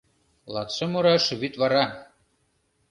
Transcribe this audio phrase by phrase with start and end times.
[0.53, 1.85] Латшымураш вӱдвара.